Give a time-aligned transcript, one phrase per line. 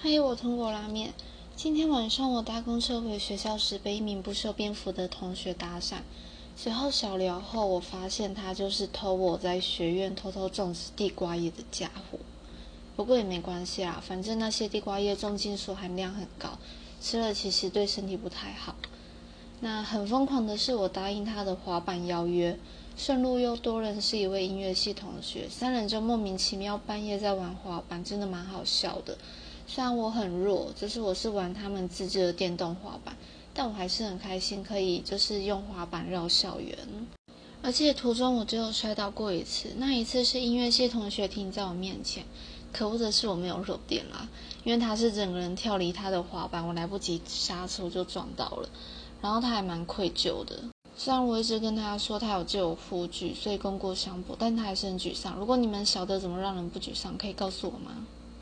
[0.00, 1.12] 嗨，我通过拉面。
[1.56, 5.96] 今天晚上我搭公车回学校时，被一名不修边幅的同学搭讪。
[6.54, 12.18] 随后小聊后，我发现他就是偷我在学院偷偷种植地瓜叶的家伙。
[12.94, 16.56] 不过也没关系啦，反正那些地瓜叶重金属含量很高，
[17.00, 18.76] 吃了其实对身体不太好。
[19.58, 22.56] 那很疯狂的是，我答应他的滑板邀约，
[22.96, 29.18] 顺路又多认识一位音乐系同学，三人就莫名其妙半夜在玩滑板，真的蛮好笑的。
[29.70, 33.14] 虽然我很弱，就是我是玩他们自制的电动滑板，
[33.52, 36.76] 但我还是很开心，可以就是用滑板绕校园。
[37.60, 42.24] 而且途中我只有摔倒过一次，那一次是音乐系同学停在我面前，
[42.72, 44.26] 可恶的是我没有肉垫啦，
[44.64, 48.68] 因为他是整个人跳离他的滑板，我来不及刹车就撞到了，
[49.20, 50.58] 然后他还蛮愧疚的。
[50.96, 55.36] 虽然我一直跟他说他有借我护具，所以功过相补，但他还是很沮丧。
[55.36, 58.06] 如果你们晓得怎么让人不沮丧，可以告诉我吗？